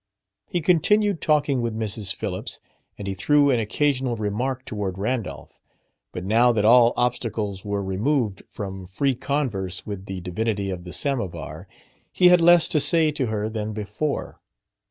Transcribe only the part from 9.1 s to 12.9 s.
converse with the divinity of the samovar he had less to